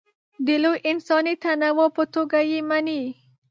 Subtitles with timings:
[0.45, 3.01] د لوی انساني تنوع په توګه یې مني.